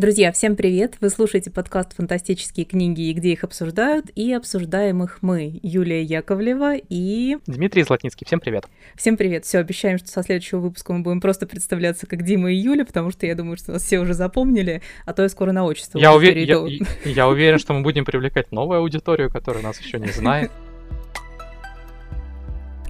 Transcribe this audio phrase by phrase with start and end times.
[0.00, 0.94] Друзья, всем привет!
[1.02, 6.76] Вы слушаете подкаст «Фантастические книги и где их обсуждают» и обсуждаем их мы, Юлия Яковлева
[6.88, 7.36] и...
[7.46, 8.26] Дмитрий Златницкий.
[8.26, 8.64] Всем привет!
[8.96, 9.44] Всем привет!
[9.44, 13.10] Все, обещаем, что со следующего выпуска мы будем просто представляться как Дима и Юля, потому
[13.10, 16.14] что я думаю, что нас все уже запомнили, а то я скоро на отчество я,
[16.14, 16.34] увер...
[16.34, 16.66] я,
[17.04, 20.50] я уверен, что мы будем привлекать новую аудиторию, которая нас еще не знает.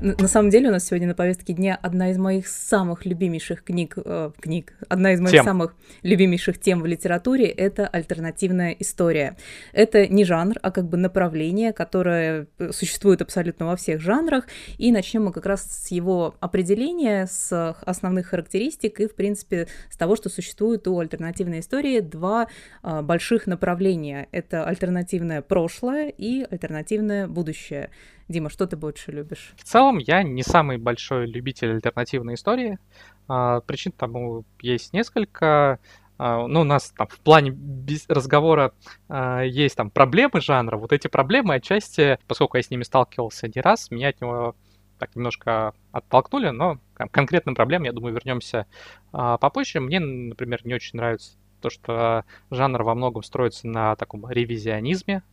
[0.01, 3.99] На самом деле у нас сегодня на повестке дня одна из моих самых любимейших книг,
[4.03, 5.45] э, книг, одна из моих тем.
[5.45, 9.37] самых любимейших тем в литературе— это альтернативная история.
[9.75, 14.47] Это не жанр, а как бы направление, которое э, существует абсолютно во всех жанрах,
[14.79, 19.99] и начнем мы как раз с его определения, с основных характеристик и, в принципе, с
[19.99, 22.49] того, что существует у альтернативной истории два
[22.83, 24.29] э, больших направления.
[24.33, 27.91] Это альтернативное прошлое и альтернативное будущее.
[28.31, 29.55] Дима, что ты больше любишь?
[29.57, 32.79] В целом, я не самый большой любитель альтернативной истории.
[33.27, 35.81] А, причин тому есть несколько.
[36.17, 37.59] А, ну, у нас там в плане
[38.07, 38.73] разговора
[39.09, 40.77] а, есть там проблемы жанра.
[40.77, 44.55] Вот эти проблемы отчасти, поскольку я с ними сталкивался не раз, меня от него
[45.01, 48.67] так немножко оттолкнули, но к конкретным проблемам, я думаю, вернемся
[49.11, 49.81] попозже.
[49.81, 55.25] Мне, например, не очень нравится то, что жанр во многом строится на таком ревизионизме,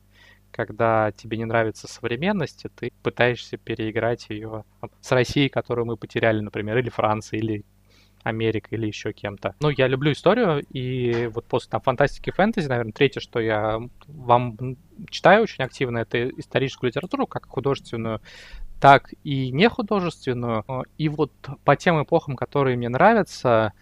[0.58, 4.66] когда тебе не нравится современность, и ты пытаешься переиграть ее
[5.00, 7.66] с Россией, которую мы потеряли, например, или Францией, или
[8.23, 9.55] Америка или еще кем-то.
[9.61, 14.58] Ну, я люблю историю, и вот после там фантастики фэнтези, наверное, третье, что я вам
[15.09, 18.19] читаю очень активно, это историческую литературу, как художественную,
[18.81, 20.66] так и не художественную.
[20.97, 21.31] И вот
[21.63, 23.73] по тем эпохам, которые мне нравятся,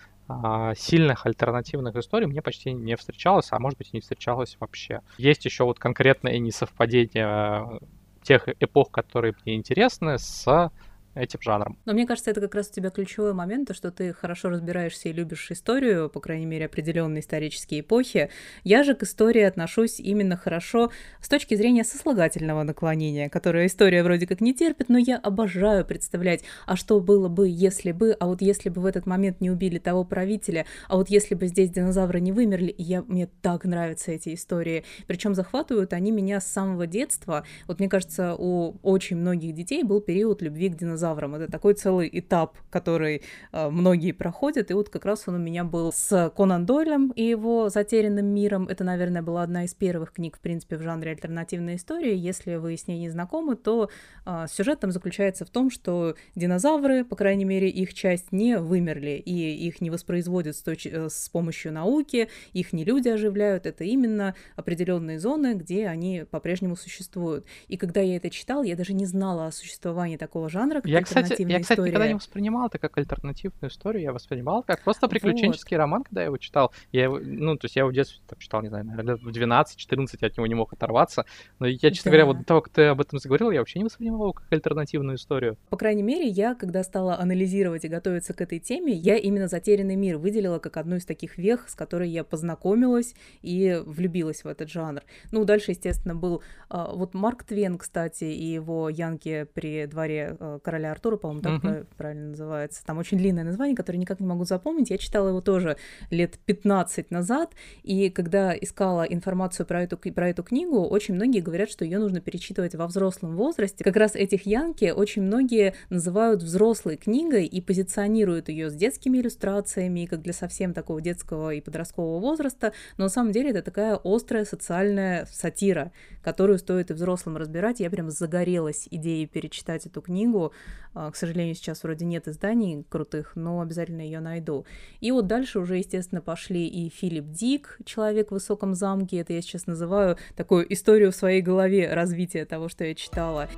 [0.75, 5.01] сильных альтернативных историй мне почти не встречалось, а может быть и не встречалось вообще.
[5.17, 7.85] Есть еще вот конкретное несовпадение э,
[8.23, 10.71] тех эпох, которые мне интересны, с
[11.15, 11.77] этим жанром.
[11.85, 15.09] Но мне кажется, это как раз у тебя ключевой момент, то, что ты хорошо разбираешься
[15.09, 18.29] и любишь историю, по крайней мере, определенные исторические эпохи.
[18.63, 24.27] Я же к истории отношусь именно хорошо с точки зрения сослагательного наклонения, которое история вроде
[24.27, 28.41] как не терпит, но я обожаю представлять, а что было бы, если бы, а вот
[28.41, 32.19] если бы в этот момент не убили того правителя, а вот если бы здесь динозавры
[32.19, 34.83] не вымерли, я, мне так нравятся эти истории.
[35.07, 37.45] Причем захватывают они меня с самого детства.
[37.67, 41.35] Вот мне кажется, у очень многих детей был период любви к динозаврам динозавром.
[41.35, 43.21] Это такой целый этап, который
[43.51, 44.71] э, многие проходят.
[44.71, 48.67] И вот как раз он у меня был с Конан Дойлем и его «Затерянным миром».
[48.67, 52.15] Это, наверное, была одна из первых книг, в принципе, в жанре альтернативной истории.
[52.15, 53.89] Если вы с ней не знакомы, то
[54.25, 59.21] э, сюжет там заключается в том, что динозавры, по крайней мере, их часть не вымерли,
[59.25, 63.65] и их не воспроизводят с, точ- э, с помощью науки, их не люди оживляют.
[63.65, 67.45] Это именно определенные зоны, где они по-прежнему существуют.
[67.67, 71.41] И когда я это читал, я даже не знала о существовании такого жанра, я, кстати,
[71.41, 71.89] я, кстати, история.
[71.89, 75.81] никогда не воспринимал это как альтернативную историю, я воспринимал как просто приключенческий вот.
[75.81, 76.71] роман, когда я его читал.
[76.91, 79.27] Я его, ну, то есть я его в детстве там, читал, не знаю, наверное, в
[79.27, 81.25] 12-14 я от него не мог оторваться.
[81.59, 82.17] Но я, честно да.
[82.17, 84.45] говоря, вот до того, как ты об этом заговорил, я вообще не воспринимал его как
[84.51, 85.57] альтернативную историю.
[85.69, 89.95] По крайней мере, я, когда стала анализировать и готовиться к этой теме, я именно «Затерянный
[89.95, 94.69] мир» выделила как одну из таких вех, с которой я познакомилась и влюбилась в этот
[94.69, 95.01] жанр.
[95.31, 100.59] Ну, дальше, естественно, был а, вот Марк Твен, кстати, и его «Янки при дворе а,
[100.85, 101.87] короля Артура, по-моему, так uh-huh.
[101.97, 102.85] правильно называется.
[102.85, 104.89] Там очень длинное название, которое никак не могу запомнить.
[104.89, 105.77] Я читала его тоже
[106.11, 107.53] лет 15 назад,
[107.83, 112.21] и когда искала информацию про эту, про эту книгу, очень многие говорят, что ее нужно
[112.21, 113.83] перечитывать во взрослом возрасте.
[113.83, 120.05] Как раз этих Янки очень многие называют взрослой книгой и позиционируют ее с детскими иллюстрациями,
[120.05, 124.45] как для совсем такого детского и подросткового возраста, но на самом деле это такая острая
[124.45, 125.91] социальная сатира,
[126.23, 127.79] которую стоит и взрослым разбирать.
[127.79, 130.51] Я прям загорелась идеей перечитать эту книгу.
[130.93, 134.65] А, к сожалению, сейчас вроде нет изданий крутых, но обязательно ее найду.
[135.01, 139.17] И вот дальше уже, естественно, пошли и Филипп Дик, «Человек в высоком замке».
[139.19, 143.49] Это я сейчас называю такую историю в своей голове развития того, что я читала.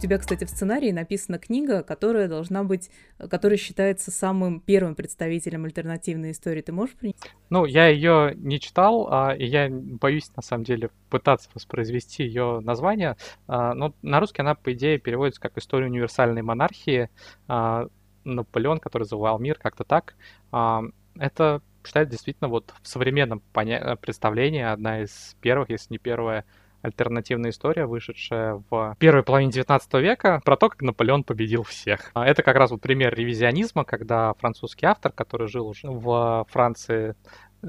[0.00, 5.66] У тебя, кстати, в сценарии написана книга, которая должна быть, которая считается самым первым представителем
[5.66, 6.62] альтернативной истории.
[6.62, 7.18] Ты можешь принять?
[7.50, 12.60] Ну, я ее не читал, а, и я боюсь, на самом деле, пытаться воспроизвести ее
[12.60, 13.18] название.
[13.46, 17.10] А, но на русский она, по идее, переводится как «История универсальной монархии».
[17.46, 17.86] А,
[18.24, 20.14] Наполеон, который завоевал мир, как-то так.
[20.50, 26.46] Это считается действительно вот в современном представлении одна из первых, если не первая,
[26.82, 32.10] альтернативная история, вышедшая в первой половине 19 века, про то, как Наполеон победил всех.
[32.14, 37.14] А это как раз вот пример ревизионизма, когда французский автор, который жил в Франции,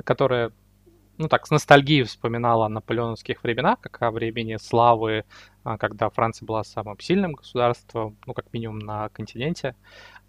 [0.04, 0.52] которая
[1.18, 5.26] ну так, с ностальгией вспоминала о наполеоновских временах, как о времени славы,
[5.64, 9.76] а, когда Франция была самым сильным государством, ну, как минимум на континенте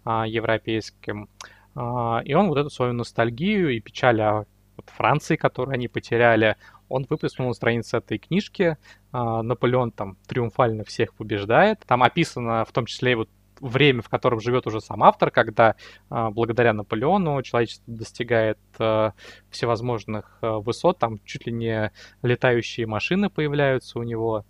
[0.03, 1.29] а, европейском.
[1.75, 4.45] А, и он вот эту свою ностальгию и печаль о
[4.85, 6.57] Франции, которую они потеряли,
[6.89, 8.77] он выплеснул на странице этой книжки.
[9.11, 11.79] А, Наполеон там триумфально всех побеждает.
[11.85, 15.75] Там описано в том числе и вот время, в котором живет уже сам автор, когда
[16.09, 19.13] а, благодаря Наполеону человечество достигает а,
[19.49, 21.91] всевозможных высот, там чуть ли не
[22.21, 24.45] летающие машины появляются у него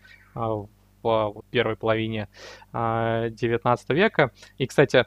[1.04, 2.30] в первой половине
[2.74, 4.32] XIX века.
[4.58, 5.06] И, кстати,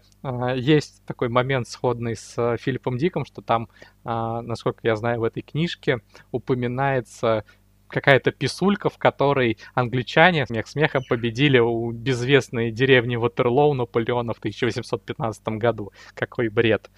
[0.56, 3.68] есть такой момент сходный с Филиппом Диком, что там,
[4.04, 6.00] насколько я знаю, в этой книжке
[6.30, 7.44] упоминается
[7.88, 15.48] какая-то писулька, в которой англичане смех смехом победили у безвестной деревни Ватерлоу Наполеона в 1815
[15.50, 15.92] году.
[16.14, 16.90] Какой бред.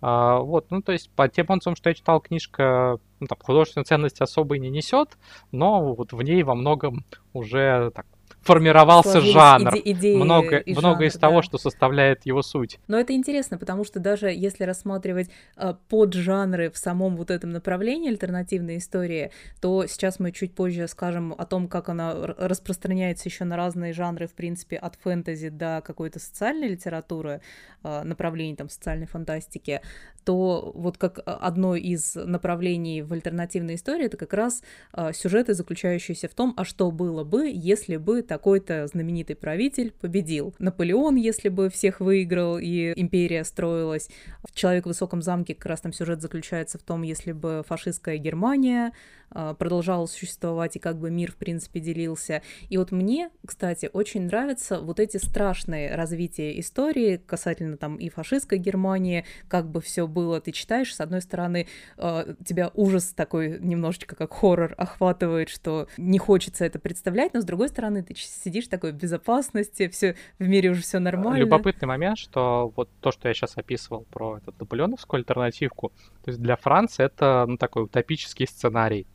[0.00, 3.84] А, вот, ну, то есть, по тем отзывам, что я читал, книжка ну, там, художественной
[3.84, 5.16] ценности особой не несет,
[5.52, 8.06] но вот в ней во многом уже так
[8.42, 9.74] формировался Сложились жанр.
[9.74, 11.42] Иде- идеи много, и много жанр, из того, да.
[11.42, 12.78] что составляет его суть.
[12.88, 18.10] Но это интересно, потому что даже если рассматривать э, поджанры в самом вот этом направлении
[18.10, 19.30] альтернативной истории,
[19.60, 24.26] то сейчас мы чуть позже скажем о том, как она распространяется еще на разные жанры,
[24.26, 27.40] в принципе, от фэнтези до какой-то социальной литературы,
[27.84, 29.80] э, направлений там социальной фантастики,
[30.24, 34.62] то вот как одно из направлений в альтернативной истории это как раз
[34.92, 40.54] э, сюжеты, заключающиеся в том, а что было бы, если бы такой-то знаменитый правитель победил.
[40.58, 44.08] Наполеон, если бы всех выиграл и империя строилась.
[44.42, 48.16] В «Человек в высоком замке» как раз там сюжет заключается в том, если бы фашистская
[48.16, 48.92] Германия
[49.34, 52.42] а, продолжала существовать и как бы мир, в принципе, делился.
[52.68, 58.58] И вот мне, кстати, очень нравятся вот эти страшные развития истории касательно там и фашистской
[58.58, 60.40] Германии, как бы все было.
[60.40, 66.18] Ты читаешь, с одной стороны, а, тебя ужас такой немножечко как хоррор охватывает, что не
[66.18, 70.70] хочется это представлять, но с другой стороны, ты сидишь такой в безопасности, все в мире
[70.70, 71.38] уже все нормально.
[71.38, 75.92] Любопытный момент, что вот то, что я сейчас описывал про эту наполеоновскую альтернативку,
[76.22, 79.06] то есть для Франции это ну, такой утопический сценарий.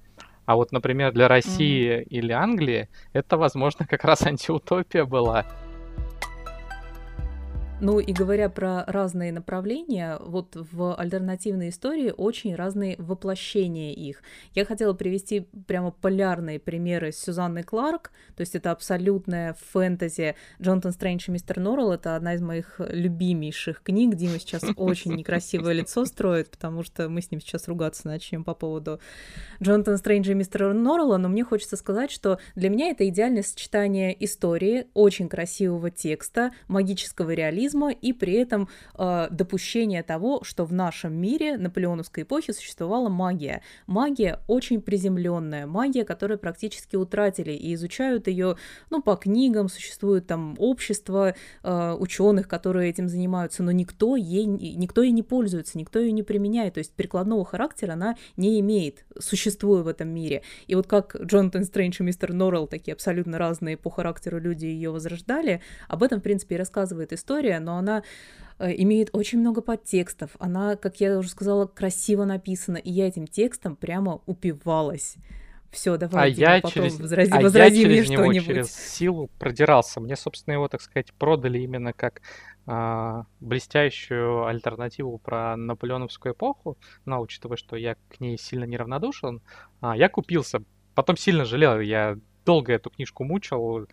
[0.47, 2.03] А вот, например, для России mm.
[2.05, 5.45] или Англии это, возможно, как раз антиутопия была.
[7.79, 14.24] Ну и говоря про разные направления, вот в альтернативной истории очень разные воплощения их.
[14.56, 20.33] Я хотела привести прямо полярные примеры с Сюзанной Кларк, то есть это абсолютная фэнтези.
[20.59, 24.15] Джонатан Стрэндж и Мистер Норрелл— это одна из моих любимейших книг.
[24.15, 28.56] Дима сейчас очень некрасивое лицо строит, потому что мы с ним сейчас ругаться начнем по
[28.56, 29.00] поводу
[29.62, 34.15] Джонатана Стрэнджа и Мистера Норрелла, но мне хочется сказать, что для меня это идеальное сочетание
[34.25, 40.73] истории, очень красивого текста, магического реализма, национализма и при этом э, допущение того, что в
[40.73, 43.61] нашем мире наполеоновской эпохи существовала магия.
[43.87, 48.55] Магия очень приземленная, магия, которую практически утратили и изучают ее,
[48.89, 51.33] ну, по книгам, существует там общество
[51.63, 56.23] э, ученых, которые этим занимаются, но никто ей, никто ей не пользуется, никто ее не
[56.23, 60.41] применяет, то есть прикладного характера она не имеет, существуя в этом мире.
[60.67, 64.91] И вот как Джонатан Стрэндж и мистер Норрелл, такие абсолютно разные по характеру люди ее
[64.91, 68.04] возрождали, об этом, в принципе, и рассказывает история, но она
[68.59, 70.31] э, имеет очень много подтекстов.
[70.39, 75.18] Она, как я уже сказала, красиво написана, и я этим текстом прямо упивалась.
[75.71, 78.48] Все, давай, а Дима, я потом через, возрази, а возрази я мне через него что-нибудь.
[78.48, 80.00] через силу продирался.
[80.00, 82.21] Мне, собственно, его, так сказать, продали именно как
[82.65, 89.42] а, блестящую альтернативу про наполеоновскую эпоху, но учитывая, что я к ней сильно неравнодушен,
[89.81, 90.63] а, я купился.
[90.96, 93.88] Потом сильно жалел, я долго эту книжку мучил,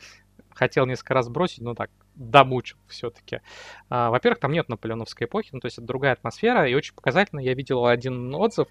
[0.54, 3.40] хотел несколько раз бросить, но так, домучил все-таки.
[3.88, 7.40] А, во-первых, там нет наполеоновской эпохи, ну, то есть это другая атмосфера, и очень показательно.
[7.40, 8.68] Я видел один отзыв,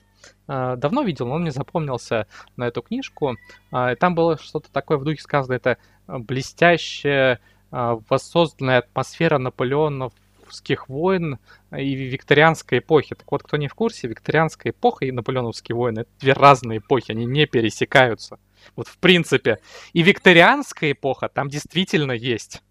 [0.48, 3.36] а, давно видел, но он мне запомнился на эту книжку.
[3.72, 7.40] А, там было что-то такое в духе сказано, это блестящая,
[7.72, 11.40] воссозданная атмосфера наполеоновских войн
[11.76, 13.16] и викторианской эпохи.
[13.16, 17.12] Так вот, кто не в курсе, викторианская эпоха и наполеоновские войны— это две разные эпохи,
[17.12, 18.38] они не пересекаются.
[18.76, 19.60] Вот в принципе.
[19.94, 22.62] И викторианская эпоха там действительно есть.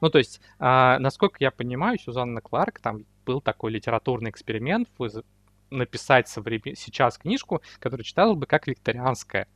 [0.00, 4.88] Ну, то есть, а, насколько я понимаю, Сюзанна Кларк, там был такой литературный эксперимент,
[5.70, 6.76] написать современ...
[6.76, 9.48] сейчас книжку, которая читалась бы как викторианская.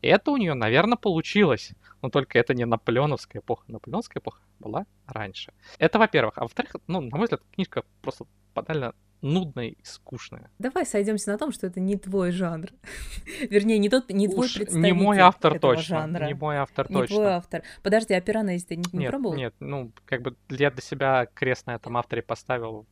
[0.00, 1.72] И это у нее, наверное, получилось.
[2.02, 3.64] Но только это не наполеоновская эпоха.
[3.66, 5.52] Наполеоновская эпоха была раньше.
[5.78, 6.38] Это во-первых.
[6.38, 8.24] А во-вторых, ну, на мой взгляд, книжка просто
[8.62, 10.50] банально нудная и скучная.
[10.58, 12.68] Давай сойдемся на том, что это не твой жанр.
[13.50, 16.00] Вернее, не тот, не твой Уж представитель не мой автор этого точно.
[16.00, 16.24] жанра.
[16.26, 17.16] Не мой автор Не точно.
[17.16, 17.62] твой автор.
[17.82, 19.36] Подожди, а Пиранези ты не, не нет, пробовал?
[19.36, 22.86] нет, ну, как бы я для себя крест на этом авторе поставил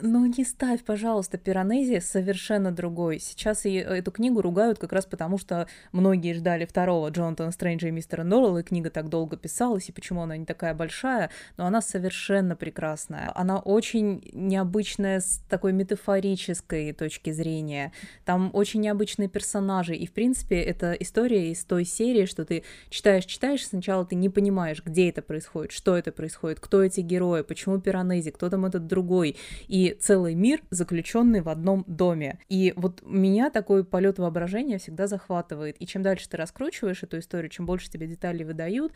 [0.00, 3.20] Ну не ставь, пожалуйста, Пиранези совершенно другой.
[3.20, 7.92] Сейчас и эту книгу ругают как раз потому, что многие ждали второго Джонатана Стрэнджа и
[7.92, 11.80] мистера Норрелла, и книга так долго писалась, и почему она не такая большая, но она
[11.80, 13.30] совершенно прекрасная.
[13.34, 17.92] Она очень необычная с такой метафорической точки зрения.
[18.24, 23.26] Там очень необычные персонажи, и в принципе это история из той серии, что ты читаешь,
[23.26, 27.80] читаешь, сначала ты не понимаешь, где это происходит, что это происходит, кто эти герои, почему
[27.80, 29.36] Пиранези, кто там этот другой,
[29.68, 32.38] и целый мир, заключенный в одном доме.
[32.48, 35.76] И вот меня такой полет воображения всегда захватывает.
[35.78, 38.92] И чем дальше ты раскручиваешь эту историю, чем больше тебе деталей выдают,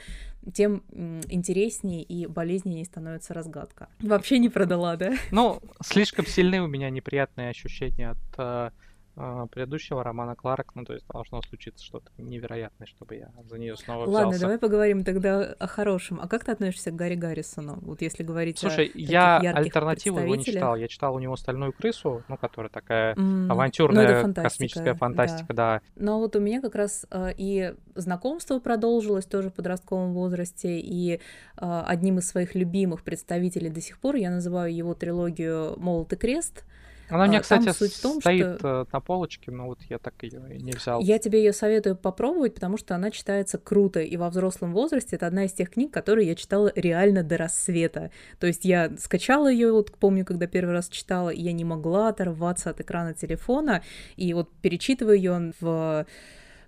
[0.52, 0.82] тем
[1.28, 3.88] интереснее и болезненнее становится разгадка.
[4.00, 5.12] Вообще не продала, да?
[5.30, 8.70] Ну, слишком сильны у меня неприятные ощущения от э,
[9.14, 14.04] предыдущего романа Кларк, ну, то есть должно случиться что-то невероятное, чтобы я за нее снова
[14.04, 14.24] взялся.
[14.24, 16.20] Ладно, давай поговорим тогда о хорошем.
[16.20, 17.78] А как ты относишься к Гарри Гаррисону?
[17.82, 20.76] Вот если говорить Слушай, о я альтернативу его не читал.
[20.76, 25.74] Я читал у него «Стальную крысу», ну, которая такая mm, авантюрная ну, космическая фантастика, да.
[25.74, 25.82] да.
[25.96, 31.14] Но вот у меня как раз э, и знакомство продолжилось тоже в подростковом возрасте, и
[31.14, 31.18] э,
[31.56, 36.64] одним из своих любимых представителей до сих пор я называю его трилогию «Молот и крест»,
[37.14, 38.86] она у меня, а, кстати, суть в том, стоит что...
[38.88, 41.00] Э, на полочке, но вот я так ее и не взял.
[41.00, 45.26] Я тебе ее советую попробовать, потому что она читается круто, и во взрослом возрасте это
[45.26, 48.10] одна из тех книг, которые я читала реально до рассвета.
[48.38, 52.08] То есть я скачала ее, вот помню, когда первый раз читала, и я не могла
[52.08, 53.82] оторваться от экрана телефона,
[54.16, 56.06] и вот перечитываю ее в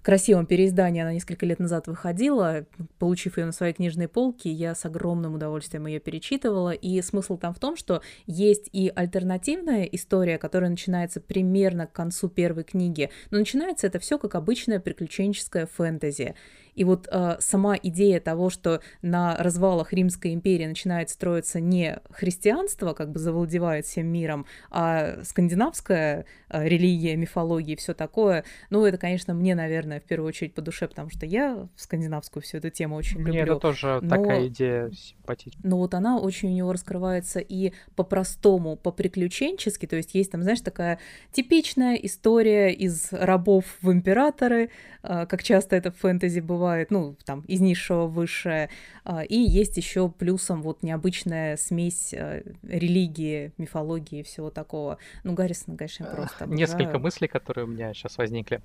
[0.05, 2.67] красивом переиздании она несколько лет назад выходила.
[2.99, 6.71] Получив ее на своей книжной полке, я с огромным удовольствием ее перечитывала.
[6.71, 12.29] И смысл там в том, что есть и альтернативная история, которая начинается примерно к концу
[12.29, 13.11] первой книги.
[13.31, 16.35] Но начинается это все как обычная приключенческая фэнтези.
[16.75, 22.95] И вот э, сама идея того, что на развалах Римской империи начинает строиться не христианство,
[22.95, 28.99] как бы завладевает всем миром, а скандинавская э, религия, мифология и все такое, ну, это,
[28.99, 32.97] конечно, мне, наверное, в первую очередь по душе, потому что я скандинавскую всю эту тему
[32.97, 33.43] очень мне люблю.
[33.43, 34.09] Мне это тоже но...
[34.09, 35.63] такая идея симпатичная.
[35.63, 40.61] Но вот она очень у него раскрывается и по-простому, по-приключенчески, то есть есть там, знаешь,
[40.61, 40.99] такая
[41.33, 44.71] типичная история из рабов в императоры,
[45.03, 48.71] э, как часто это в фэнтези бывает, ну, там, из низшего в высшее.
[49.05, 54.99] А, и есть еще плюсом вот необычная смесь э, религии, мифологии и всего такого.
[55.25, 56.59] Ну, Гаррисон, конечно, просто обожаю.
[56.59, 58.63] Несколько мыслей, которые у меня сейчас возникли.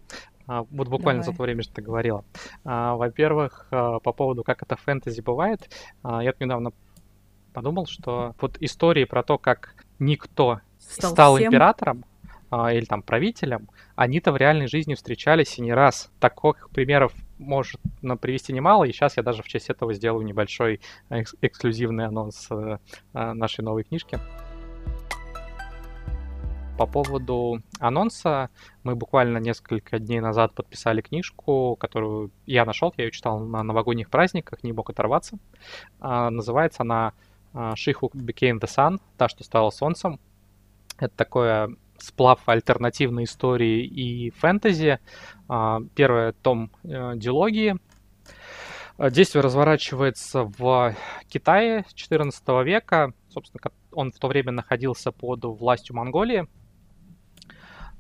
[0.50, 1.32] А, вот буквально Давай.
[1.32, 2.26] за то время, что ты говорила.
[2.66, 5.70] А, во-первых, по поводу, как это фэнтези бывает.
[6.04, 6.72] Я недавно
[7.54, 12.04] подумал, что вот истории про то, как никто стал, стал императором,
[12.52, 16.10] или там правителем, они-то в реальной жизни встречались и не раз.
[16.20, 17.80] Таких примеров может
[18.22, 22.78] привести немало, и сейчас я даже в честь этого сделаю небольшой экс- эксклюзивный анонс э,
[23.14, 24.18] э, нашей новой книжки.
[26.80, 28.50] По поводу анонса,
[28.84, 34.10] мы буквально несколько дней назад подписали книжку, которую я нашел, я ее читал на новогодних
[34.10, 35.38] праздниках, не мог оторваться.
[36.00, 37.12] А, называется она
[37.54, 40.22] э, She Who Became the Sun, та, что стала солнцем.
[40.98, 45.00] Это такое сплав альтернативной истории и фэнтези.
[45.50, 47.76] А, первый том э, дилогии.
[48.98, 50.96] А, действие разворачивается в
[51.28, 53.12] Китае XIV века.
[53.28, 53.60] Собственно,
[53.92, 56.48] он в то время находился под властью Монголии.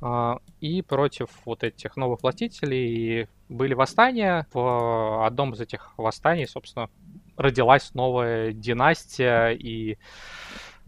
[0.02, 4.48] А, и против вот этих новых властителей были восстания.
[4.54, 6.90] В одном из этих восстаний, собственно,
[7.38, 9.98] родилась новая династия и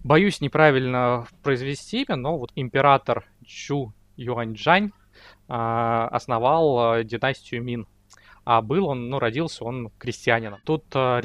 [0.03, 4.91] Боюсь неправильно произвести имя, но вот император Чу Юаньчжань
[5.47, 7.87] а, основал а, династию Мин.
[8.43, 10.59] А был он, ну, родился он крестьянином.
[10.65, 11.21] Тут э,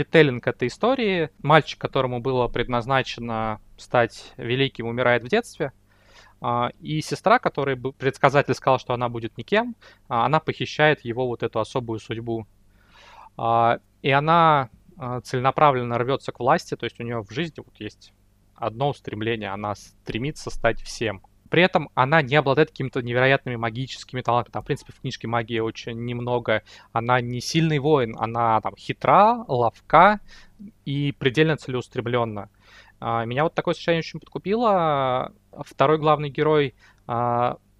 [0.47, 1.31] этой истории.
[1.43, 5.73] Мальчик, которому было предназначено стать великим, умирает в детстве.
[6.40, 9.75] Uh, и сестра, которой предсказатель сказал, что она будет никем,
[10.09, 12.47] uh, она похищает его вот эту особую судьбу.
[13.38, 14.71] Uh, и она
[15.25, 18.14] целенаправленно рвется к власти, то есть у нее в жизни вот есть
[18.55, 21.23] одно устремление, она стремится стать всем.
[21.50, 24.52] При этом она не обладает какими-то невероятными магическими талантами.
[24.52, 26.62] Там, в принципе, в книжке магии очень немного.
[26.93, 30.21] Она не сильный воин, она там хитра, ловка
[30.85, 32.50] и предельно целеустремленна.
[33.00, 35.32] А, меня вот такое состояние очень подкупило.
[35.64, 36.74] Второй главный герой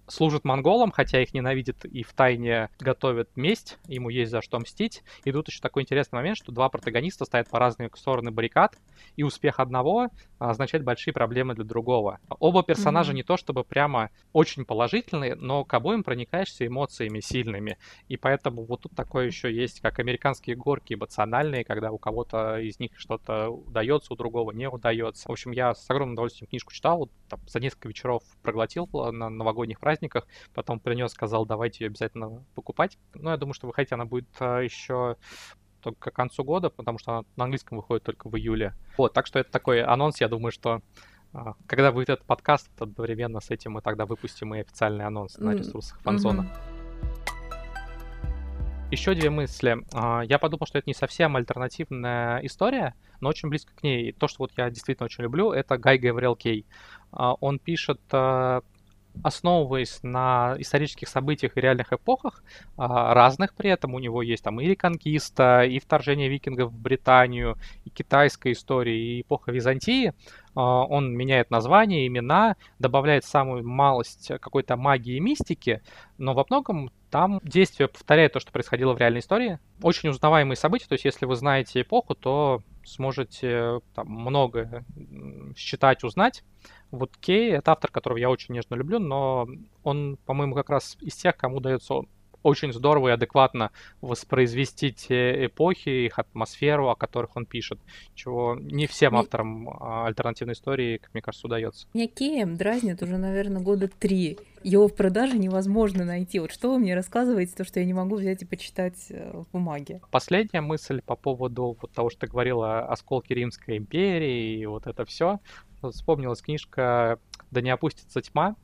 [0.07, 5.03] служит монголам, хотя их ненавидит и в тайне готовит месть, ему есть за что мстить.
[5.23, 8.77] И тут еще такой интересный момент, что два протагониста стоят по разные стороны баррикад,
[9.15, 10.09] и успех одного
[10.39, 12.19] означает большие проблемы для другого.
[12.39, 13.15] Оба персонажа mm-hmm.
[13.15, 17.77] не то чтобы прямо очень положительные, но к обоим проникаешься эмоциями сильными.
[18.07, 22.79] И поэтому вот тут такое еще есть, как американские горки эмоциональные, когда у кого-то из
[22.79, 25.27] них что-то удается, у другого не удается.
[25.27, 29.79] В общем, я с огромным удовольствием книжку читал, там, за несколько вечеров проглотил на новогодних
[29.79, 29.96] праздниках,
[30.53, 32.97] потом принес, сказал, давайте ее обязательно покупать.
[33.13, 35.17] Ну, я думаю, что выходить она будет а, еще
[35.81, 38.73] только к концу года, потому что она на английском выходит только в июле.
[38.97, 40.81] Вот, так что это такой анонс, я думаю, что
[41.33, 45.53] а, когда выйдет этот подкаст, одновременно с этим мы тогда выпустим и официальный анонс на
[45.53, 46.41] ресурсах фанзона.
[46.41, 46.77] Mm-hmm.
[48.89, 49.77] Еще две мысли.
[49.93, 54.13] А, я подумал, что это не совсем альтернативная история, но очень близко к ней.
[54.13, 56.65] То, что вот я действительно очень люблю, это Гай Гавриэл Кей.
[57.11, 57.99] Он пишет
[59.23, 62.43] основываясь на исторических событиях и реальных эпохах,
[62.77, 63.93] а, разных при этом.
[63.93, 69.21] У него есть там и реконкиста, и вторжение викингов в Британию, и китайская история, и
[69.21, 70.13] эпоха Византии.
[70.55, 75.81] А, он меняет названия, имена, добавляет самую малость какой-то магии и мистики,
[76.17, 79.59] но во многом там действие повторяет то, что происходило в реальной истории.
[79.81, 84.83] Очень узнаваемые события, то есть если вы знаете эпоху, то сможете там, много
[85.55, 86.43] считать, узнать.
[86.91, 89.47] Вот Кей— это автор, которого я очень нежно люблю, но
[89.83, 92.03] он, по-моему, как раз из тех, кому дается
[92.43, 97.79] очень здорово и адекватно воспроизвести те эпохи, их атмосферу, о которых он пишет,
[98.15, 99.21] чего не всем мне...
[99.21, 101.87] авторам а, альтернативной истории, как мне кажется, удается.
[101.93, 104.37] Меня Кеем дразнит уже, наверное, года три.
[104.63, 106.39] Его в продаже невозможно найти.
[106.39, 109.49] Вот что вы мне рассказываете, то, что я не могу взять и почитать э, в
[109.51, 110.01] бумаге?
[110.11, 114.87] Последняя мысль по поводу вот того, что ты говорила о осколке Римской империи и вот
[114.87, 115.39] это все.
[115.81, 117.19] Вспомнилась книжка
[117.51, 118.55] «Да не опустится тьма»,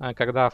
[0.00, 0.50] э, когда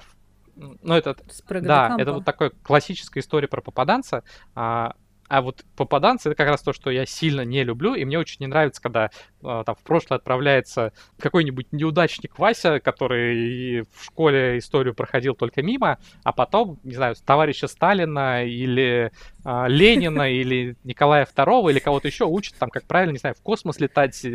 [0.57, 1.17] ну, это,
[1.49, 4.25] да, это вот такая классическая история про попаданца.
[4.55, 4.95] А,
[5.31, 8.39] а вот попаданцы это как раз то, что я сильно не люблю, и мне очень
[8.41, 9.11] не нравится, когда
[9.43, 15.99] а, там в прошлое отправляется какой-нибудь неудачник Вася, который в школе историю проходил только мимо,
[16.25, 19.13] а потом, не знаю, товарища Сталина или
[19.45, 23.43] а, Ленина или Николая II или кого-то еще учат там, как правильно, не знаю, в
[23.43, 24.27] космос летать,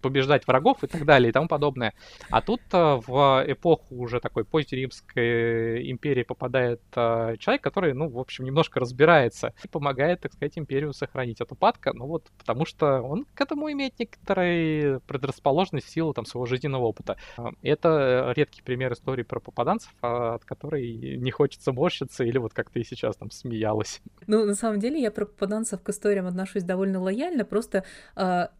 [0.00, 1.94] побеждать врагов и так далее и тому подобное.
[2.30, 8.18] А тут э, в эпоху уже такой позднеримской империи попадает э, человек, который, ну, в
[8.18, 13.00] общем, немножко разбирается и помогает, так сказать, империю сохранить от упадка, ну вот, потому что
[13.00, 17.16] он к этому имеет некоторые предрасположенность в силу там своего жизненного опыта.
[17.36, 22.70] Э, это редкий пример истории про попаданцев, от которой не хочется морщиться или вот как
[22.70, 24.00] ты сейчас там смеялась.
[24.26, 27.84] Ну, на самом деле, я про попаданцев к историям отношусь довольно лояльно, просто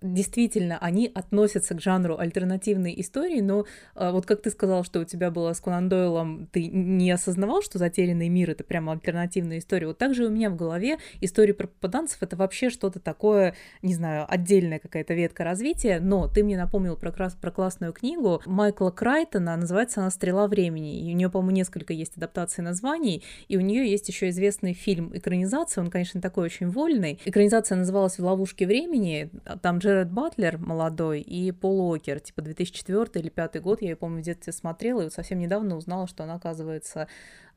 [0.03, 5.01] действительно они от относятся к жанру альтернативной истории, но а, вот как ты сказал, что
[5.01, 9.59] у тебя было с Конан Дойлом, ты не осознавал, что «Затерянный мир»— это прямо альтернативная
[9.59, 9.87] история.
[9.87, 13.95] Вот так же у меня в голове история про попаданцев— это вообще что-то такое, не
[13.95, 19.57] знаю, отдельная какая-то ветка развития, но ты мне напомнил про, про классную книгу Майкла Крайтона,
[19.57, 23.88] называется она «Стрела времени», и у нее, по-моему, несколько есть адаптаций названий, и у нее
[23.88, 27.21] есть еще известный фильм экранизация, он, конечно, такой очень вольный.
[27.25, 33.31] Экранизация называлась «В ловушке времени», там Джеред Батлер молодой, И Пол Уокер, типа 2004 или
[33.31, 37.09] 2005 год, я ее, помню, детстве смотрела, и вот совсем недавно узнала, что она, оказывается,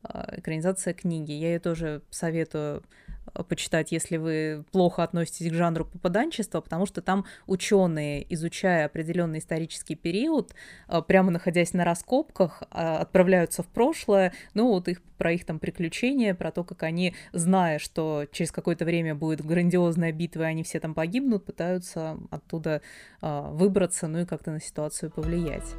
[0.02, 1.32] а, экранизация книги.
[1.32, 2.82] Я ее тоже советую
[3.48, 9.94] почитать, если вы плохо относитесь к жанру попаданчества, потому что там ученые, изучая определенный исторический
[9.94, 10.54] период,
[10.86, 16.34] а, прямо находясь на раскопках, отправляются в прошлое, ну вот их про их там приключения,
[16.34, 20.80] про то, как они, зная, что через какое-то время будет грандиозная битва, и они все
[20.80, 22.82] там погибнут, пытаются оттуда
[23.20, 25.74] выбраться, ну и как-то на ситуацию повлиять.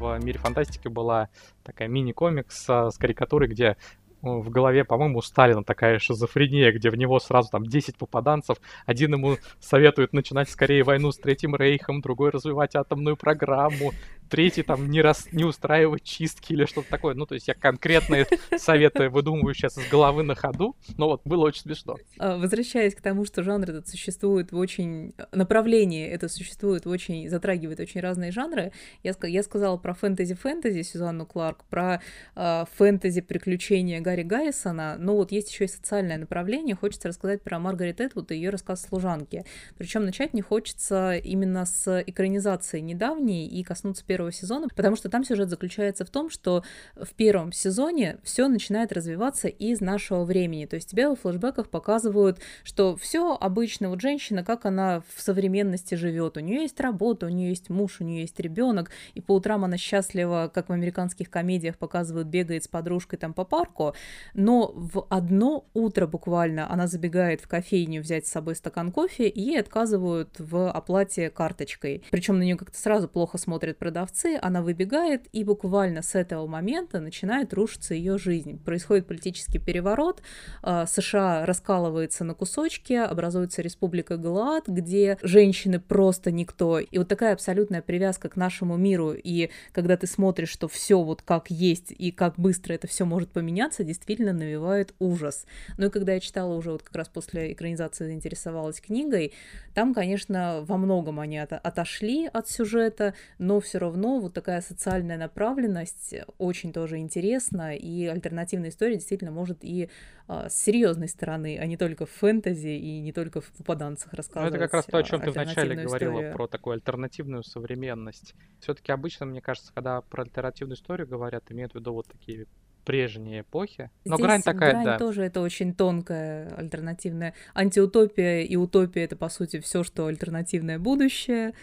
[0.00, 1.28] В мире фантастики была
[1.62, 3.76] такая мини-комикс с карикатурой, где
[4.24, 8.58] в голове, по-моему, у Сталина такая шизофрения, где в него сразу там 10 попаданцев.
[8.86, 13.92] Один ему советует начинать скорее войну с Третьим Рейхом, другой развивать атомную программу,
[14.28, 17.14] третий там не, раз, не устраивать чистки или что-то такое.
[17.14, 21.46] Ну, то есть я конкретные советы выдумываю сейчас из головы на ходу, но вот было
[21.46, 21.96] очень смешно.
[22.18, 25.14] А, возвращаясь к тому, что жанр этот существует в очень...
[25.32, 27.28] Направление это существует в очень...
[27.28, 32.00] затрагивает очень разные жанры, я, я сказала про фэнтези-фэнтези Сюзанну Кларк, про
[32.34, 36.74] э, фэнтези-приключения Гарри Гаррисона, но вот есть еще и социальное направление.
[36.74, 39.44] Хочется рассказать про Маргарет Этвуд и ее рассказ «Служанки».
[39.76, 45.24] Причем начать не хочется именно с экранизации недавней и коснуться первого сезона, потому что там
[45.24, 46.62] сюжет заключается в том, что
[46.94, 50.66] в первом сезоне все начинает развиваться из нашего времени.
[50.66, 55.96] То есть тебе в флешбеках показывают, что все обычно, вот женщина, как она в современности
[55.96, 56.36] живет.
[56.36, 59.64] У нее есть работа, у нее есть муж, у нее есть ребенок, и по утрам
[59.64, 63.94] она счастлива, как в американских комедиях показывают, бегает с подружкой там по парку.
[64.32, 69.40] Но в одно утро буквально она забегает в кофейню взять с собой стакан кофе, и
[69.40, 72.04] ей отказывают в оплате карточкой.
[72.12, 74.03] Причем на нее как-то сразу плохо смотрят продавцы,
[74.40, 78.58] она выбегает, и буквально с этого момента начинает рушиться ее жизнь.
[78.58, 80.22] Происходит политический переворот,
[80.62, 86.78] а, США раскалывается на кусочки, образуется республика Галаад, где женщины просто никто.
[86.78, 91.22] И вот такая абсолютная привязка к нашему миру, и когда ты смотришь, что все вот
[91.22, 95.46] как есть, и как быстро это все может поменяться, действительно навевает ужас.
[95.78, 99.32] Ну и когда я читала уже вот как раз после экранизации заинтересовалась книгой,
[99.74, 105.16] там, конечно, во многом они от отошли от сюжета, но все равно вот такая социальная
[105.16, 109.90] направленность очень тоже интересна, и альтернативная история действительно может и
[110.26, 114.52] а, с серьезной стороны, а не только в фэнтези и не только в попаданцах рассказывать.
[114.52, 116.32] Ну, это как раз то, о чем ты вначале говорила, историю.
[116.32, 118.34] про такую альтернативную современность.
[118.60, 122.46] Все-таки обычно, мне кажется, когда про альтернативную историю говорят, имеют в виду вот такие
[122.84, 123.90] прежние эпохи.
[124.04, 124.98] Но Здесь грань такая, грань да.
[124.98, 127.34] тоже это очень тонкая альтернативная.
[127.54, 131.54] Антиутопия и утопия это по сути все, что альтернативное будущее,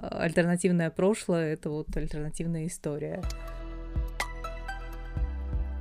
[0.00, 3.22] а, альтернативное прошлое это вот альтернативная история.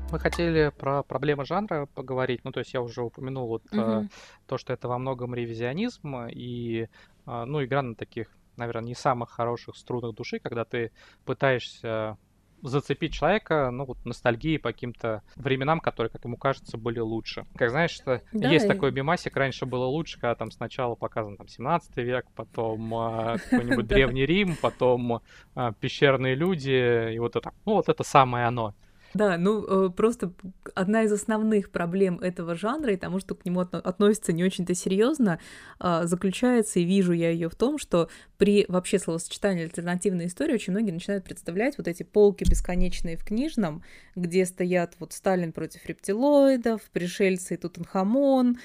[0.10, 2.46] Мы хотели про проблемы жанра поговорить.
[2.46, 4.08] Ну, то есть я уже упомянул вот угу.
[4.46, 6.88] то, что это во многом ревизионизм и,
[7.26, 10.92] а, ну, игра на таких, наверное, не самых хороших струнах души, когда ты
[11.26, 12.18] пытаешься
[12.62, 17.46] зацепить человека, ну, вот ностальгии по каким-то временам, которые, как ему кажется, были лучше.
[17.56, 18.68] Как знаешь, что да, есть и...
[18.68, 23.88] такой бимасик, раньше было лучше, когда там сначала показан там 17 век, потом э, какой-нибудь
[23.88, 25.22] Древний Рим, потом
[25.56, 28.74] э, пещерные люди, и вот это, ну, вот это самое оно.
[29.14, 30.34] Да, ну э, просто
[30.76, 35.40] одна из основных проблем этого жанра и тому, что к нему относится не очень-то серьезно,
[35.80, 40.74] а, заключается, и вижу я ее в том, что при вообще словосочетании альтернативной истории очень
[40.74, 43.84] многие начинают представлять вот эти полки бесконечные в книжном,
[44.16, 48.58] где стоят вот Сталин против рептилоидов, пришельцы и Тутанхамон,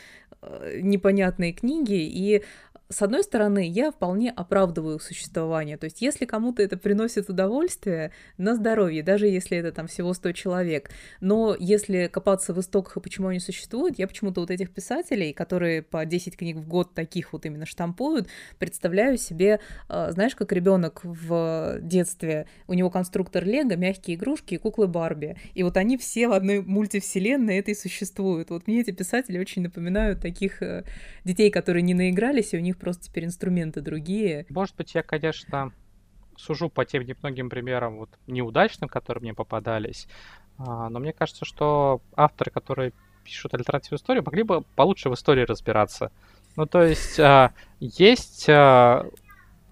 [0.43, 2.43] э, непонятные книги, и
[2.93, 5.77] с одной стороны, я вполне оправдываю существование.
[5.77, 10.33] То есть, если кому-то это приносит удовольствие, на здоровье, даже если это там всего 100
[10.33, 10.91] человек.
[11.21, 15.83] Но если копаться в истоках и почему они существуют, я почему-то вот этих писателей, которые
[15.83, 18.29] по 10 книг в год таких вот именно штампуют,
[18.59, 24.59] представляю себе, а, знаешь, как ребенок в детстве, у него конструктор Лего, мягкие игрушки и
[24.59, 25.37] куклы Барби.
[25.55, 28.51] И вот они все в одной мультивселенной этой существуют.
[28.51, 30.85] Вот мне эти писатели очень напоминают таких э,
[31.25, 34.45] детей, которые не наигрались, и у них просто теперь инструменты другие.
[34.51, 35.73] Может быть, я, конечно,
[36.37, 40.09] сужу по тем немногим примерам вот неудачным, которые мне попадались,
[40.59, 42.93] а, но мне кажется, что авторы, которые
[43.23, 46.11] пишут альтернативную историю, могли бы получше в истории разбираться.
[46.57, 49.07] Ну, то есть, а, есть а,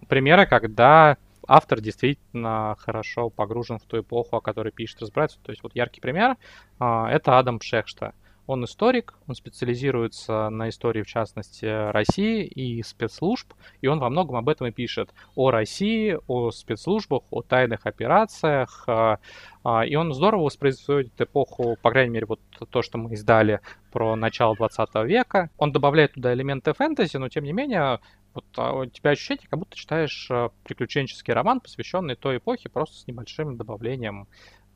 [0.09, 1.17] примеры, когда
[1.49, 5.41] автор действительно хорошо погружен в ту эпоху, о которой пишет, разбирается.
[5.43, 6.37] То есть, вот яркий пример—
[6.79, 8.15] это Адам Пшехшта.
[8.51, 14.35] Он историк, он специализируется на истории, в частности, России и спецслужб, и он во многом
[14.35, 15.11] об этом и пишет.
[15.37, 19.21] О России, о спецслужбах, о тайных операциях, а,
[19.63, 23.61] а, и он здорово воспроизводит эпоху, по крайней мере, вот то, что мы издали
[23.93, 25.49] про начало 20 века.
[25.57, 28.01] Он добавляет туда элементы фэнтези, но тем не менее
[28.35, 30.29] вот а, у тебя ощущение, как будто читаешь
[30.65, 34.27] приключенческий роман, посвященный той эпохе, просто с небольшим добавлением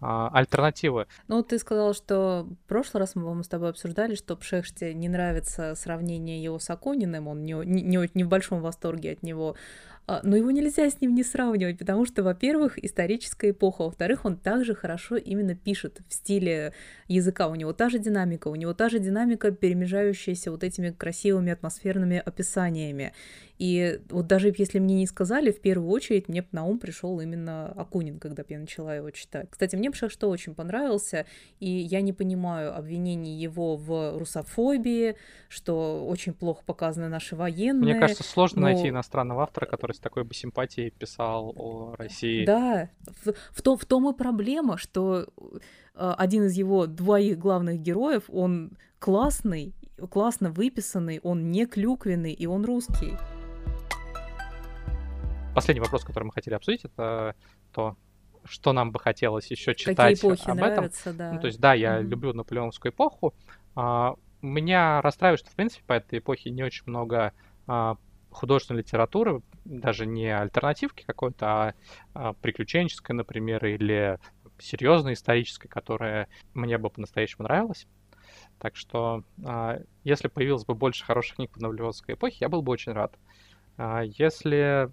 [0.00, 1.06] альтернативы.
[1.28, 5.74] Ну, ты сказал, что в прошлый раз мы, с тобой обсуждали, что Пшехте не нравится
[5.74, 9.56] сравнение его с Акуниным, он не, не, не в большом восторге от него.
[10.06, 14.36] А, но его нельзя с ним не сравнивать, потому что, во-первых, историческая эпоха, во-вторых, он
[14.36, 16.74] также хорошо именно пишет в стиле
[17.08, 21.52] языка, у него та же динамика, у него та же динамика, перемежающаяся вот этими красивыми
[21.52, 23.12] атмосферными описаниями.
[23.58, 27.68] И вот даже если мне не сказали, в первую очередь мне на ум пришел именно
[27.68, 29.48] Акунин, когда я начала его читать.
[29.48, 31.24] Кстати, мне Пшах что очень понравился,
[31.60, 35.16] и я не понимаю обвинений его в русофобии,
[35.48, 37.92] что очень плохо показаны наши военные.
[37.92, 38.66] Мне кажется, сложно но...
[38.68, 42.44] найти иностранного автора, который с такой бы симпатией писал о России.
[42.44, 42.90] Да,
[43.24, 45.26] в, в, то, в том и проблема, что
[45.94, 49.74] э, один из его двоих главных героев, он классный,
[50.10, 53.16] классно выписанный, он не клюквенный, и он русский.
[55.54, 57.36] Последний вопрос, который мы хотели обсудить, это
[57.72, 57.96] то,
[58.44, 61.16] что нам бы хотелось еще читать Какие эпохи об нравятся, этом.
[61.16, 61.32] Да.
[61.32, 62.02] Ну, то есть, да, я mm-hmm.
[62.02, 63.34] люблю наполеоновскую эпоху.
[63.74, 67.32] А, меня расстраивает, что, в принципе, по этой эпохе не очень много
[67.66, 67.96] а,
[68.34, 71.74] художественной литературы, даже не альтернативки какой-то, а,
[72.14, 74.18] а приключенческой, например, или
[74.58, 77.86] серьезной исторической, которая мне бы по-настоящему нравилась.
[78.58, 82.72] Так что, а, если появилось бы больше хороших книг по Наполеоновской эпохе, я был бы
[82.72, 83.14] очень рад.
[83.76, 84.90] А, если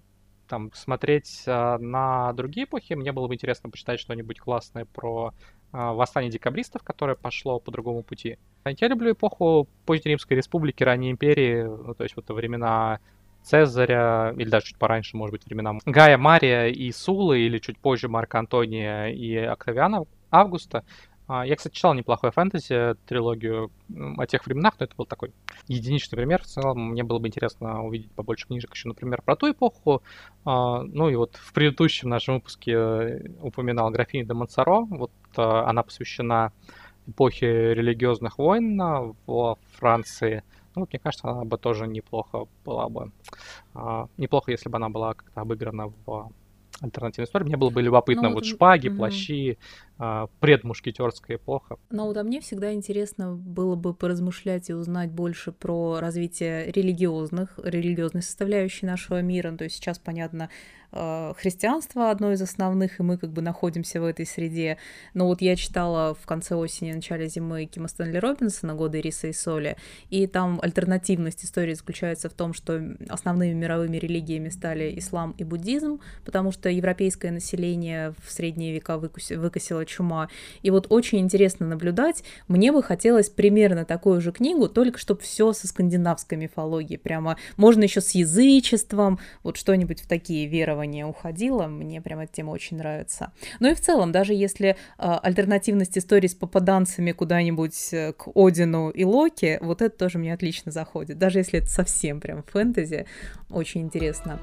[0.48, 5.32] там смотреть на другие эпохи, мне было бы интересно почитать что-нибудь классное про
[5.72, 8.36] восстание декабристов, которое пошло по другому пути.
[8.66, 13.00] Я люблю эпоху поздней Римской Республики, ранней империи, ну, то есть вот времена
[13.42, 18.08] Цезаря, или даже чуть пораньше, может быть, времена Гая Мария и Сулы, или чуть позже
[18.08, 20.84] Марка Антония и Октавиана Августа.
[21.28, 23.70] А, я, кстати, читал неплохой фэнтези, трилогию
[24.18, 25.32] о тех временах, но это был такой
[25.66, 26.42] единичный пример.
[26.42, 30.02] В целом, мне было бы интересно увидеть побольше книжек еще, например, про ту эпоху.
[30.44, 34.80] А, ну и вот в предыдущем нашем выпуске э, упоминал графиню де Монсоро.
[34.80, 36.52] Вот э, она посвящена
[37.06, 40.42] эпохе религиозных войн во Франции.
[40.74, 43.12] Ну, мне кажется, она бы тоже неплохо была бы.
[43.74, 46.32] А, неплохо, если бы она была как-то обыграна в
[46.80, 47.44] альтернативной истории.
[47.44, 48.98] Мне было бы любопытно, ну, вот шпаги, угу.
[48.98, 49.58] плащи,
[49.98, 51.76] а, предмушкетерская эпоха.
[51.90, 57.58] Но вот а мне всегда интересно было бы поразмышлять и узнать больше про развитие религиозных,
[57.62, 59.50] религиозной составляющей нашего мира.
[59.50, 60.50] Ну, то есть сейчас, понятно,
[60.92, 64.76] христианство одно из основных, и мы как бы находимся в этой среде.
[65.14, 69.32] Но вот я читала в конце осени, начале зимы Кима Стэнли Робинсона «Годы риса и
[69.32, 69.76] соли»,
[70.10, 72.78] и там альтернативность истории заключается в том, что
[73.08, 79.86] основными мировыми религиями стали ислам и буддизм, потому что европейское население в средние века выкосило
[79.86, 80.28] чума.
[80.60, 82.22] И вот очень интересно наблюдать.
[82.48, 86.98] Мне бы хотелось примерно такую же книгу, только чтобы все со скандинавской мифологией.
[86.98, 91.66] Прямо можно еще с язычеством, вот что-нибудь в такие верования планирования уходила.
[91.66, 93.32] Мне прям эта тема очень нравится.
[93.60, 98.90] Ну и в целом, даже если э, альтернативность истории с попаданцами куда-нибудь э, к Одину
[98.90, 101.18] и Локи, вот это тоже мне отлично заходит.
[101.18, 103.06] Даже если это совсем прям фэнтези,
[103.50, 104.40] очень интересно.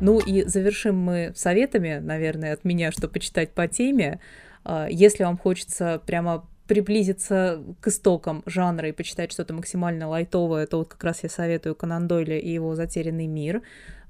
[0.00, 4.18] Ну и завершим мы советами, наверное, от меня, что почитать по теме.
[4.64, 10.78] А, если вам хочется прямо приблизиться к истокам жанра и почитать что-то максимально лайтовое, то
[10.78, 13.62] вот как раз я советую Конан Дойля и его «Затерянный мир».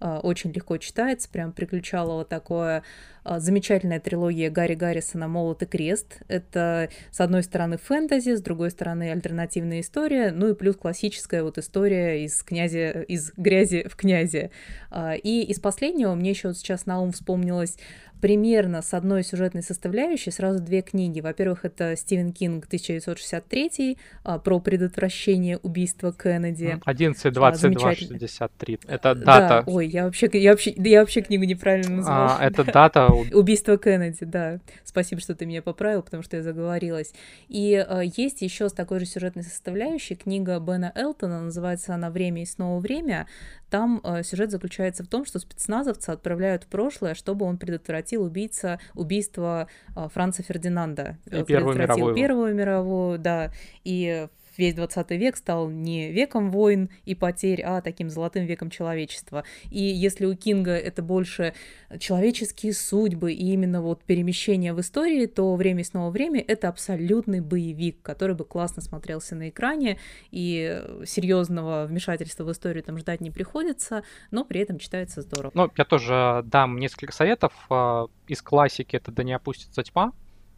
[0.05, 2.83] А, очень легко читается, прям приключала вот такое
[3.23, 6.19] а, замечательная трилогия Гарри Гаррисона «Молот и крест».
[6.27, 11.57] Это, с одной стороны, фэнтези, с другой стороны, альтернативная история, ну и плюс классическая вот
[11.57, 14.51] история из, князя, из грязи в князе.
[14.91, 17.77] А, и из последнего мне еще вот сейчас на ум вспомнилась
[18.23, 21.21] примерно с одной сюжетной составляющей сразу две книги.
[21.21, 26.79] Во-первых, это Стивен Кинг 1963 а, про предотвращение убийства Кеннеди.
[26.85, 28.79] 11, 22, 63.
[28.87, 29.25] Это дата.
[29.27, 32.37] Да, ой, я вообще, я вообще, я вообще книгу неправильно назвала.
[32.39, 33.07] А, это дата.
[33.33, 34.61] Убийство Кеннеди, да.
[34.85, 37.13] Спасибо, что ты меня поправил, потому что я заговорилась.
[37.49, 42.43] И а, есть еще с такой же сюжетной составляющей книга Бена Элтона, называется она «Время
[42.43, 43.27] и снова время».
[43.69, 49.69] Там сюжет заключается в том, что спецназовца отправляют в прошлое, чтобы он предотвратил убийца, убийство
[49.97, 51.19] э, Франца Фердинанда.
[51.27, 52.15] И Первую мировую.
[52.15, 53.53] Первую мировую, да.
[53.85, 59.45] И весь 20 век стал не веком войн и потерь, а таким золотым веком человечества.
[59.71, 61.55] И если у Кинга это больше
[61.99, 67.41] человеческие судьбы и именно вот перемещение в истории, то «Время и снова время»— это абсолютный
[67.41, 69.99] боевик, который бы классно смотрелся на экране,
[70.31, 75.53] и серьезного вмешательства в историю там ждать не приходится, но при этом читается здорово.
[75.55, 77.53] Ну, я тоже дам несколько советов.
[77.71, 80.13] А, из классики это «Да не опустится тьма»,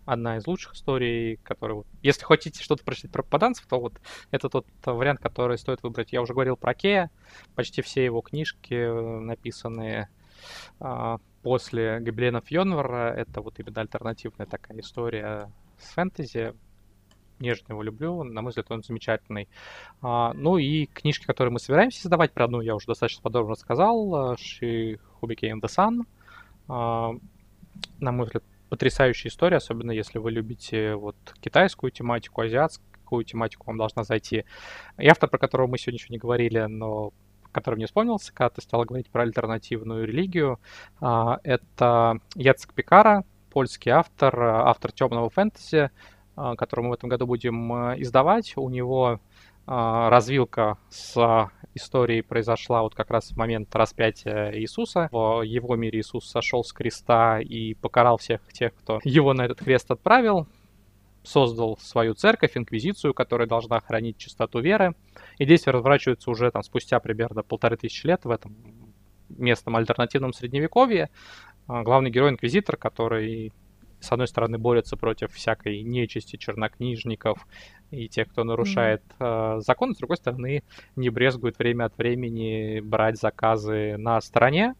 [0.05, 1.85] одна из лучших историй, которая...
[2.03, 3.95] Если хотите что-то прочитать про попаданцев, то вот
[4.31, 6.13] это тот вариант, который стоит выбрать.
[6.13, 7.11] Я уже говорил про Кея.
[7.55, 10.09] Почти все его книжки э, написанные
[10.81, 13.13] а, после Гобелена Фьонвара.
[13.15, 16.55] Это вот именно альтернативная такая история с фэнтези.
[17.41, 19.49] Нежно его люблю, на мой взгляд, он замечательный.
[20.01, 24.35] А, ну и книжки, которые мы собираемся создавать, про одну я уже достаточно подробно рассказал,
[24.35, 26.07] She Who Became the Sun.
[26.69, 27.13] А,
[27.99, 33.79] на мой взгляд, потрясающая история, особенно если вы любите вот китайскую тематику, азиатскую тематику, вам
[33.79, 34.47] должна зайти.
[34.99, 37.13] И автор, про которого мы сегодня еще не говорили, но
[37.53, 40.59] который мне вспомнился, когда ты стала говорить про альтернативную религию,
[41.01, 45.93] а, это Яцек Пикара, польский автор, автор темного фэнтези,
[46.35, 48.57] а, который мы в этом году будем э, издавать.
[48.57, 49.21] У него
[49.67, 55.09] развилка с истории произошла вот как раз в момент распятия Иисуса.
[55.11, 59.61] В его мире Иисус сошел с креста и покарал всех тех, кто его на этот
[59.61, 60.47] крест отправил
[61.25, 64.95] создал свою церковь, инквизицию, которая должна хранить чистоту веры.
[65.39, 68.55] И действия разворачиваются уже там спустя примерно полторы тысячи лет в этом
[69.31, 71.11] местном альтернативном средневековье.
[71.67, 73.53] А, главный герой инквизитор, который
[74.05, 77.47] с одной стороны, борется против всякой нечисти чернокнижников
[77.91, 79.59] и тех, кто нарушает mm-hmm.
[79.59, 80.63] э, закон, с другой стороны,
[80.97, 84.75] не брезгует время от времени брать заказы на стороне.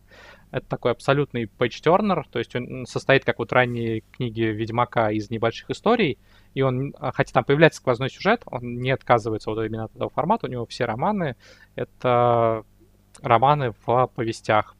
[0.51, 5.71] Это такой абсолютный пейдж-тернер, то есть он состоит, как вот ранние книги Ведьмака, из небольших
[5.71, 6.17] историй,
[6.55, 10.11] и он, а, хотя там появляется сквозной сюжет, он не отказывается вот именно от этого
[10.11, 11.35] формата, у него все романы—
[11.75, 12.65] это
[13.21, 14.77] романы в повестях.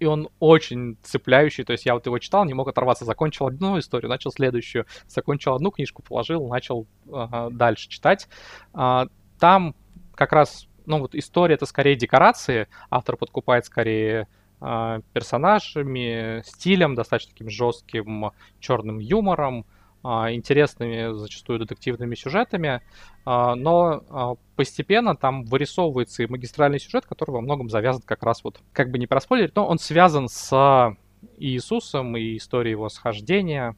[0.00, 3.78] И он очень цепляющий, то есть я вот его читал, не мог оторваться, закончил одну
[3.78, 8.26] историю, начал следующую, закончил одну книжку, положил, начал uh, дальше читать.
[8.72, 9.74] Uh, там
[10.14, 14.26] как раз, ну вот история это скорее декорации, автор подкупает скорее
[14.60, 22.80] uh, персонажами, стилем, достаточно таким жестким черным юмором, а, интересными зачастую детективными сюжетами,
[23.24, 28.42] а, но а, постепенно там вырисовывается и магистральный сюжет, который во многом завязан как раз
[28.42, 30.96] вот, как бы не проспойлерить, но он связан с
[31.38, 33.76] Иисусом и историей его схождения,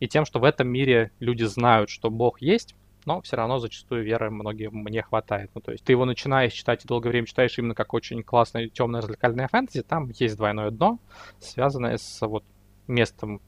[0.00, 2.74] и тем, что в этом мире люди знают, что Бог есть,
[3.06, 5.50] но все равно зачастую веры многим не хватает.
[5.54, 8.68] Ну, то есть ты его начинаешь читать и долгое время читаешь именно как очень классное
[8.68, 10.98] темное развлекательное фэнтези, там есть двойное дно,
[11.40, 12.44] связанное с вот
[12.86, 13.40] местом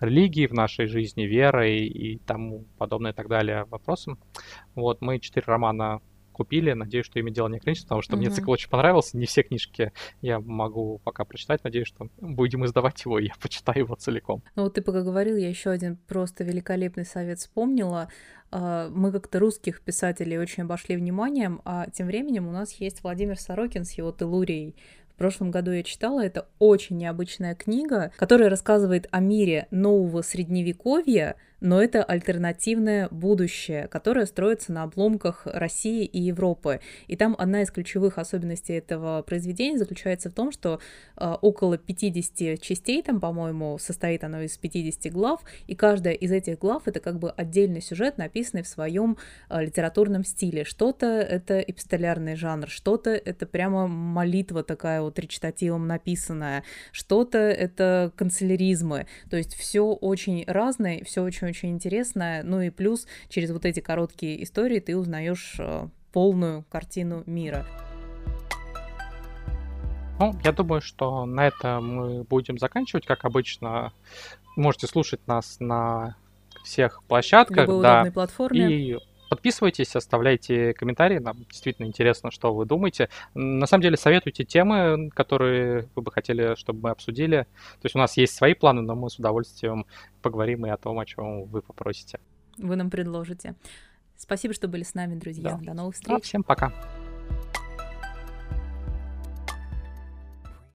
[0.00, 4.18] религии в нашей жизни, верой и тому подобное и так далее вопросам.
[4.74, 6.00] Вот, мы четыре романа
[6.40, 6.72] купили.
[6.72, 8.18] Надеюсь, что ими дело не ограничится, потому что mm-hmm.
[8.18, 9.18] мне цикл очень понравился.
[9.18, 11.62] Не все книжки я могу пока прочитать.
[11.64, 14.42] Надеюсь, что будем издавать его, и я почитаю его целиком.
[14.56, 18.08] Ну вот ты пока говорил, я еще один просто великолепный совет вспомнила.
[18.50, 23.38] А, мы как-то русских писателей очень обошли вниманием, а тем временем у нас есть Владимир
[23.38, 24.76] Сорокин с его «Телурией»,
[25.20, 31.82] прошлом году я читала, это очень необычная книга, которая рассказывает о мире нового средневековья, но
[31.82, 36.80] это альтернативное будущее, которое строится на обломках России и Европы.
[37.06, 40.80] И там одна из ключевых особенностей этого произведения заключается в том, что
[41.16, 46.58] э, около 50 частей, там, по-моему, состоит оно из 50 глав, и каждая из этих
[46.58, 49.18] глав это как бы отдельный сюжет, написанный в своем
[49.48, 50.64] э, литературном стиле.
[50.64, 59.06] Что-то это эпистолярный жанр, что-то это прямо молитва такая вот речитативом написанная, что-то это канцеляризмы.
[59.28, 62.42] То есть все очень разное, все очень очень интересная.
[62.42, 67.66] Ну и плюс через вот эти короткие истории ты узнаешь э, полную картину мира.
[70.18, 73.92] Ну, я думаю, что на этом мы будем заканчивать, как обычно.
[74.56, 76.16] Можете слушать нас на
[76.64, 78.70] всех площадках, Любой да, платформе.
[78.70, 78.98] и
[79.30, 83.08] Подписывайтесь, оставляйте комментарии, нам действительно интересно, что вы думаете.
[83.34, 87.46] На самом деле советуйте темы, которые вы бы хотели, чтобы мы обсудили.
[87.80, 89.86] То есть у нас есть свои планы, но мы с удовольствием
[90.20, 92.18] поговорим и о том, о чем вы попросите.
[92.58, 93.54] Вы нам предложите.
[94.16, 95.52] Спасибо, что были с нами, друзья.
[95.52, 95.58] Да.
[95.64, 96.08] До новых встреч.
[96.08, 96.72] Да, всем пока.